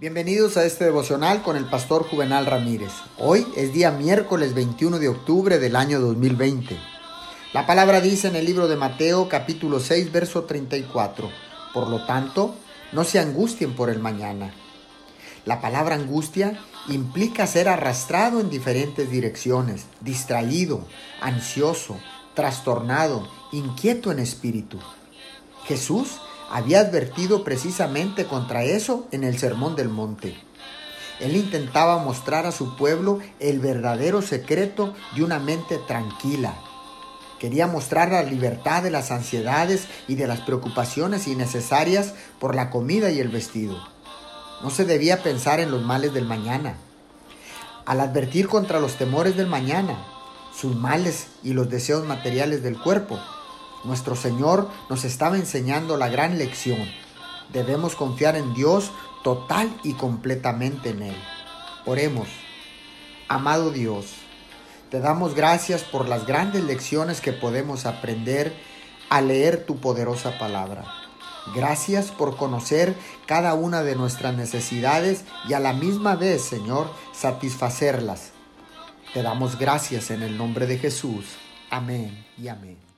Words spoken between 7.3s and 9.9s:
La palabra dice en el libro de Mateo capítulo